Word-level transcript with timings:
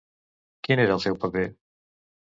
Quin 0.69 0.83
era 0.87 0.97
el 0.99 1.05
seu 1.05 1.21
paper? 1.27 1.47